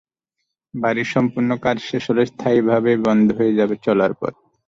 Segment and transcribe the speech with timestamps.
[0.73, 4.33] বাড়ির সম্পূর্ণ কাজ শেষ হলে স্থায়ীভাবেই বন্ধ হয়ে যাবে চলার পথ।